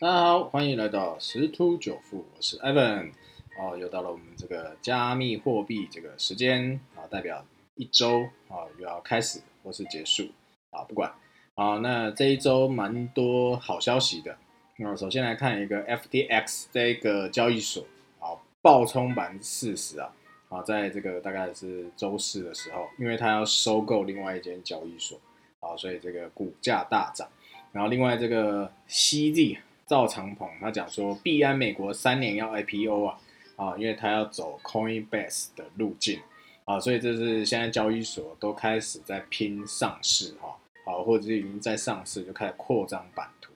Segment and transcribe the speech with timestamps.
[0.00, 3.12] 大家好，欢迎来到十突九富，我是 Evan。
[3.56, 10.24] 哦，又到了我们这个加密货币这个时间啊，代表一周啊又要开始或是结束
[10.70, 11.12] 啊，不管
[11.54, 11.78] 啊。
[11.78, 14.36] 那这一周蛮多好消息的。
[14.78, 17.86] 那首先来看一个 FTX 这个交易所
[18.18, 20.12] 啊，爆冲百分之四十啊
[20.48, 25.20] 啊，在这个大概是周四的时候，因为它要收购另外一间交易所
[25.60, 27.28] 啊，所以这个股价大涨。
[27.70, 33.20] 然后另外这个 CZ 赵长鹏他讲说，币安美国三年要 IPO 啊。
[33.56, 36.18] 啊，因为他要走 Coinbase 的路径
[36.64, 43.52] 啊，所以这是现在交易所都开始在拼上市哈，好，或者是已经在上市就开始扩张版图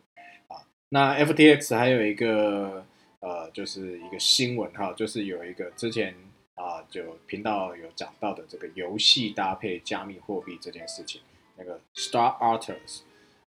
[0.47, 0.63] 啊。
[0.91, 2.87] 那 FTX 还有一个
[3.19, 6.15] 呃，就是一个新闻哈，就是有一个之前
[6.55, 11.21] 啊，就频道有讲到的这个游戏搭配加密货币这件事情，
[11.57, 13.01] 那个 Star Atlas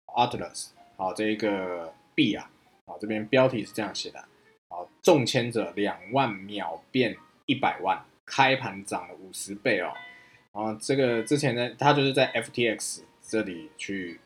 [0.06, 2.50] Atlas 好，这一个币啊，
[2.90, 4.18] 啊这边标题是这样写的。
[4.68, 9.92] 啊中签者两万秒变一百万，开盘涨了五十倍哦。
[10.52, 14.20] 然后这个之前呢，他就是在 FTX 这里去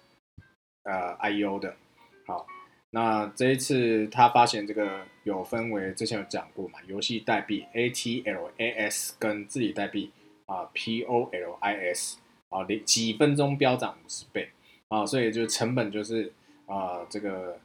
[0.83, 1.75] 呃 IEO 的。
[2.27, 2.47] 好，
[2.91, 10.13] 那这一次他发现这个有分为之前有讲过嘛，游戏代币 ATLAS 跟自己代币
[10.45, 12.17] 啊 POLIS
[12.51, 14.51] 啊，几分钟飙涨五十倍
[14.89, 16.31] 啊，所以就成本就是
[16.67, 17.59] 啊这个。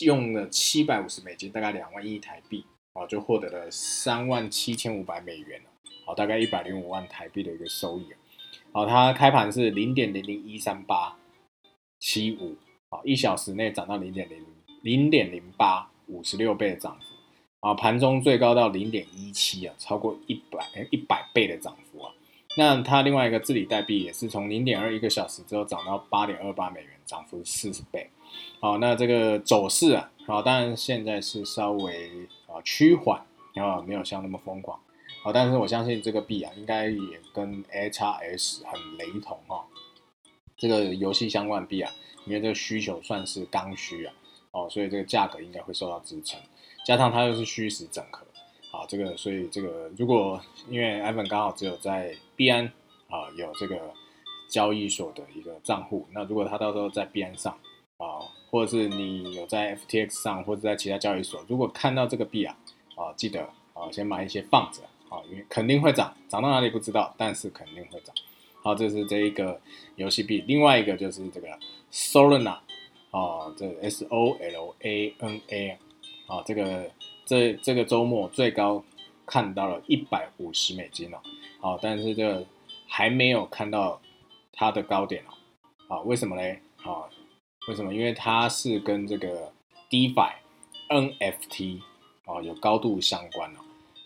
[0.00, 2.64] 用了七百五十美金，大概两万一台币
[2.94, 5.60] 啊，就获得了三万七千五百美元
[6.04, 8.06] 好，大概一百零五万台币的一个收益
[8.72, 11.16] 好，它开盘是零点零零一三八
[12.00, 12.56] 七五，
[12.90, 14.44] 好，一小时内涨到零点零
[14.82, 22.12] 零点零八，五十六倍的涨幅啊，盘中最高到零点一七啊，超过一百一百倍的涨幅啊。
[22.56, 28.10] 那它另外一个治理代币也是从零点二一个小时之后涨到八点二八美元，涨幅四十倍。
[28.60, 33.20] 好，那这个走势啊，好，当然现在是稍微啊趋缓，
[33.56, 34.80] 啊，没有像那么疯狂，
[35.22, 39.66] 啊，但是我相信这个币啊，应该也跟 HRS 很雷同哈，
[40.56, 41.92] 这个游戏相关币啊，
[42.24, 44.14] 因为这个需求算是刚需啊，
[44.52, 46.40] 哦，所以这个价格应该会受到支撑，
[46.86, 48.26] 加上它又是虚实整合，
[48.70, 50.40] 好，这个所以这个如果
[50.70, 52.64] 因为 Evan 刚好只有在币安
[53.10, 53.92] 啊有这个
[54.48, 57.54] 交易所的一个账户，那如果他到时候在币安上。
[58.54, 62.56] 或者是你有在 FTX 上，或者在其他交易所，如果看到这个币啊，
[62.94, 63.42] 啊，记得
[63.72, 68.14] 啊，先买一些放着啊，因为肯定会涨，涨到哪里不知道，但是肯定会涨。
[68.62, 69.60] 好，这是这一个
[69.96, 71.48] 游戏币，另外一个就是这个
[71.90, 72.58] Solana，
[73.10, 75.78] 啊，这 S O L A N A，
[76.28, 76.88] 啊，这个
[77.26, 78.84] 这这个周末最高
[79.26, 81.18] 看到了一百五十美金哦，
[81.60, 82.46] 好，但是这
[82.86, 84.00] 还没有看到
[84.52, 85.24] 它的高点
[85.88, 86.60] 哦，啊，为什么嘞？
[86.84, 87.02] 啊？
[87.66, 87.94] 为什么？
[87.94, 89.52] 因为它是跟这个
[89.88, 90.32] DeFi
[90.90, 91.80] NFT
[92.26, 93.60] 啊有高度相关哦，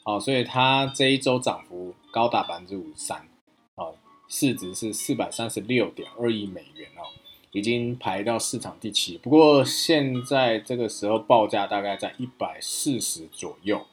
[0.04, 3.28] 哦，所以它这一周涨幅高达百分之五十三，
[3.74, 3.96] 哦，
[4.28, 7.02] 市值是四百三十六点二亿美元哦，
[7.50, 9.18] 已经排到市场第七。
[9.18, 13.84] 不过现在这个时候报价大概在一百四十左右，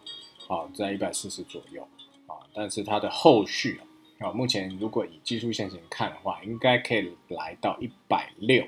[0.47, 1.87] 啊，在一百四十左右
[2.27, 3.81] 啊，但是它的后续
[4.19, 8.63] 啊，目前如果以技术线型看的话，应该可以来到一百六。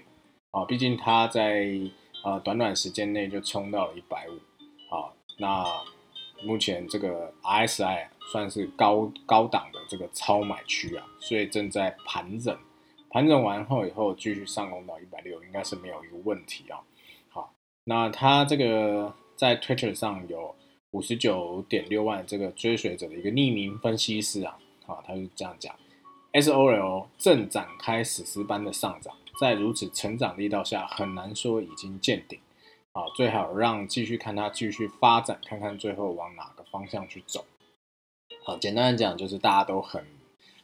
[0.51, 1.67] 啊，毕竟它在
[2.23, 4.39] 呃短短时间内就冲到了一百五，
[4.89, 5.65] 好，那
[6.43, 12.57] 目前这个 RSI 算是高高档的这个超买区啊，所以正在盘整，
[13.09, 16.79] 盘整完后以后继续上攻到一百六，应该是没有一个问题啊。
[17.29, 17.53] 好，
[17.83, 20.55] 那它这个在 Twitter 上有
[20.91, 25.75] 五十九点六万这个追随者的一个匿名分析师啊，啊，他是这样讲
[26.33, 29.15] ，SOL 正展开史诗般的上涨。
[29.39, 32.39] 在如此成长力道下，很难说已经见顶，
[32.93, 37.45] 啊，最好让继续看它继续发展，看看最后往哪个方向去走。
[38.43, 40.03] 好，简单的讲就是大家都很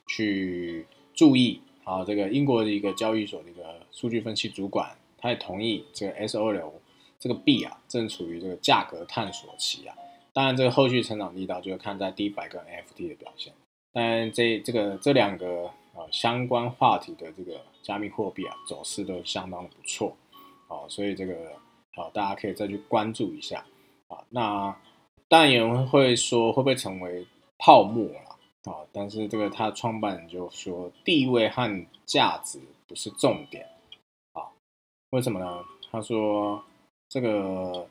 [0.08, 6.72] 去注意，啊，这个英国的一个交易所的一个数据分析主管，他也同意这个 SOL
[7.20, 9.96] 这个币啊，正处于这个价格探索期啊。
[10.34, 13.54] 当然，这个后续成长力道就要看在 DeFi 跟 FT 的表现。
[13.92, 15.70] 当然，这这个这两个。
[15.94, 20.16] 啊，相关话题的这个加密货币啊，走势都相当的不错，
[20.68, 21.54] 啊，所以这个
[21.94, 23.64] 好，大家可以再去关注一下
[24.08, 24.18] 啊。
[24.30, 24.76] 那
[25.28, 27.26] 当然有人会说会不会成为
[27.60, 28.82] 泡沫了啊？
[28.92, 33.68] 但是这个他创办人就说地位和价值不是重点
[34.34, 34.50] 啊。
[35.12, 35.64] 为什么呢？
[35.92, 36.64] 他说
[37.08, 37.88] 这个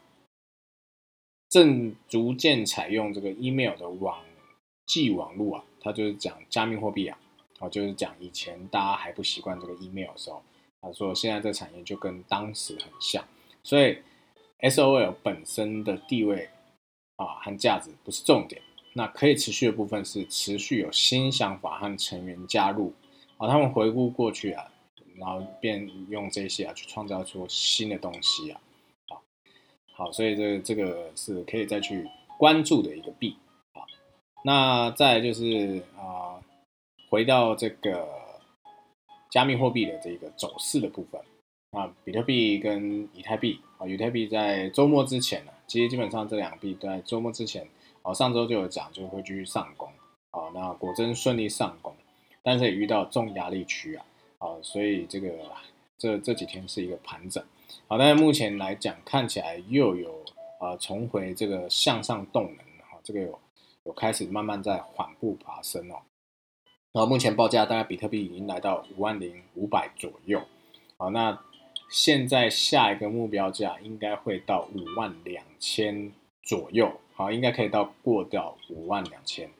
[1.48, 4.20] 正逐渐采用这个 email 的网
[4.87, 7.16] 际网络啊，他就是讲加密货币啊。
[7.62, 10.42] 哦，就是讲以前大家还不习惯这个 email 的时候，
[10.80, 13.24] 他说现在这产业就跟当时很像，
[13.62, 13.98] 所以
[14.58, 16.50] SOL 本身的地位
[17.14, 18.60] 啊和价值不是重点，
[18.94, 22.92] 那可以持续的部分是持续有新想法和成员加入
[23.36, 24.68] 啊，他们回顾过去啊，
[25.16, 28.60] 然后便用这些啊去创造出新的东西啊，
[29.08, 29.22] 好，
[29.92, 33.36] 好，所以这这个是可以再去关注的一个币
[33.74, 33.86] 啊。
[34.44, 36.41] 那再就是啊，
[37.12, 38.08] 回到这个
[39.30, 41.20] 加密货币的这个走势的部分。
[41.72, 47.66] 啊，比特币跟以太币啊，以太币在周末之前呢，其实基本上这两币在周末之前，
[48.00, 49.88] 啊，上周就有讲就会继续上攻，
[50.30, 51.94] 啊，那果真顺利上攻，
[52.42, 54.04] 但是也遇到重压力区啊，
[54.38, 55.30] 啊，所以这个
[55.98, 57.42] 这这几天是一个盘整，
[57.88, 60.22] 好，但是目前来讲看起来又有
[60.60, 62.58] 啊重回这个向上动能，
[62.90, 63.38] 哈，这个有
[63.84, 65.96] 有开始慢慢在缓步爬升哦，
[66.92, 70.42] 然后目前报价大概比特币已经来到五万零五百左右，
[70.96, 71.38] 好，那。
[71.90, 76.10] 现在下一个目标价应该会到五万两千
[76.42, 79.50] 左右，好，应该可以到过掉五万两千，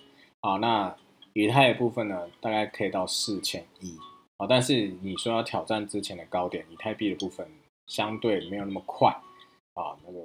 [0.41, 0.97] 好，那
[1.35, 3.99] 以太的部分呢，大概可以到四千一，
[4.39, 7.47] 好，但是你说要挑战之前的高点，以太币的部分
[7.87, 9.11] 相对没有那么快，
[9.75, 10.19] 啊，那个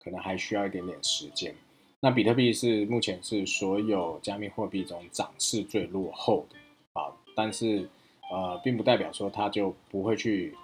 [0.00, 1.54] 可能还需要一点点时间。
[2.02, 6.56] 那比特币是目前是所有加密货币中涨势最落后的，
[7.00, 7.88] 啊，但是
[8.30, 10.54] 呃，并不代表说它就不会去。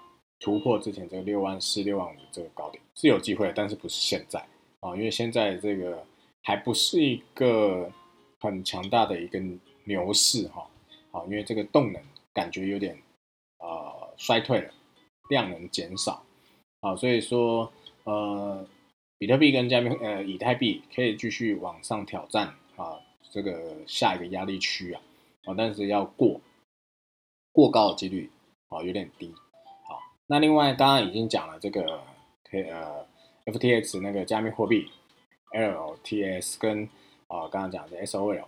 [0.41, 4.39] 突破之前这个六万四、六万五这个高点是有机会，但是不是现在
[4.79, 4.95] 啊？
[4.95, 6.01] 因为现在这个
[6.43, 7.91] 还不是一个
[8.39, 9.37] 很强大的一个
[9.83, 10.65] 牛市哈。
[11.11, 12.01] 好，因为这个动能
[12.33, 12.97] 感觉有点
[13.57, 14.73] 呃衰退了，
[15.29, 16.23] 量能减少
[16.79, 17.69] 啊，所以说
[18.05, 18.65] 呃，
[19.19, 22.97] 比特币跟加密呃以太币可以继续往上挑战啊，
[23.29, 25.01] 这个下一个压力区啊
[25.43, 26.39] 啊，但是要过
[27.51, 28.31] 过高的几率
[28.69, 29.33] 啊有点低。
[29.85, 32.01] 好那另外，刚刚已经讲了这个，
[32.49, 33.05] 可呃
[33.45, 34.87] ，FTX 那个加密货币
[35.51, 36.85] LTS 跟
[37.27, 38.45] 啊刚刚讲的 SOL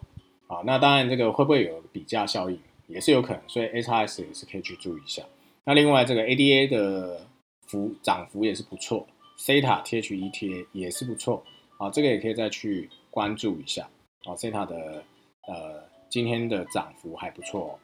[0.48, 2.58] 啊，那当然这个会不会有比价效应，
[2.88, 5.24] 也是有可能，所以 HRS 也是可以去注意一下。
[5.66, 7.28] 那另外这个 ADA 的
[7.68, 9.06] 幅涨幅也是不错
[9.46, 11.44] ，Theta THETA 也是不错
[11.78, 13.90] 啊，这个也可以再去关注一下
[14.26, 15.04] 啊，Theta 的
[15.48, 17.80] 呃今天的涨幅还不错，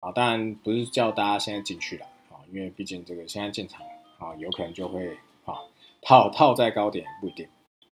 [0.00, 2.40] 啊，当然不是叫大家现在进去了啊。
[2.52, 3.82] 因为毕竟这个现在进场
[4.18, 5.08] 啊，有可能就会
[5.44, 5.60] 啊
[6.00, 7.46] 套套在高点不一定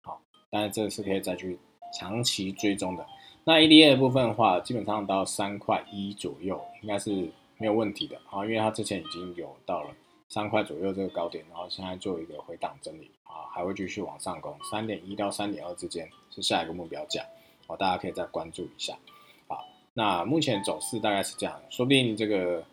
[0.01, 0.19] 好，
[0.49, 1.59] 但是这是可以再去
[1.93, 3.05] 长期追踪的。
[3.43, 9.89] 那 EDA 的部分的话，基本上到三块一左右应该是没有问题的啊，因为它之前已经有到了
[10.29, 17.25] 三块左右这个高点，然后现在做一个回档整理啊，还会继续往上攻，三点一到三点二之间是下一个目标价
[17.67, 18.97] 哦，大家可以再关注一下
[19.47, 19.65] 好。
[19.93, 22.63] 那目前走势大概是这样，说不定这个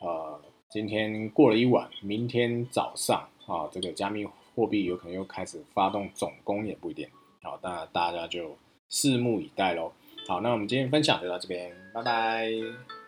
[0.00, 0.40] 呃。
[0.72, 7.06] 今天过了一晚，明天早上啊，这个加密货币有可能又开始发动总攻，也不一定。
[7.42, 8.56] 好，那大家就
[8.88, 9.92] 拭目以待喽。
[10.26, 13.01] 好，那我们今天分享就到这边，拜拜。